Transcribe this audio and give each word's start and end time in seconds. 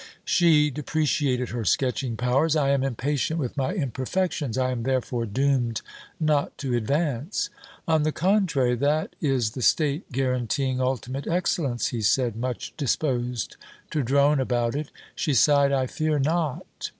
She 0.25 0.71
depreciated 0.71 1.49
her 1.49 1.63
sketching 1.63 2.17
powers. 2.17 2.55
'I 2.55 2.69
am 2.71 2.83
impatient 2.83 3.39
with 3.39 3.55
my 3.55 3.75
imperfections. 3.75 4.57
I 4.57 4.71
am 4.71 4.81
therefore 4.81 5.27
doomed 5.27 5.83
not 6.19 6.57
to 6.57 6.73
advance.' 6.73 7.51
'On 7.87 8.01
the 8.01 8.11
contrary, 8.11 8.73
that 8.77 9.15
is 9.21 9.51
the 9.51 9.61
state 9.61 10.11
guaranteeing 10.11 10.81
ultimate 10.81 11.27
excellence,' 11.27 11.89
he 11.89 12.01
said, 12.01 12.35
much 12.35 12.73
disposed 12.77 13.57
to 13.91 14.01
drone 14.01 14.39
about 14.39 14.73
it. 14.75 14.89
She 15.13 15.35
sighed: 15.35 15.71
'I 15.71 15.85
fear 15.85 16.17
not.' 16.17 16.89